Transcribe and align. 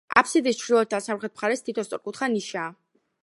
აბსიდის 0.19 0.57
ჩრდილოეთ 0.61 0.89
და 0.95 0.99
სამხრეთ 1.09 1.35
მხარეს 1.37 1.63
თითო 1.67 1.85
სწორკუთხა 1.89 2.31
ნიშაა. 2.39 2.73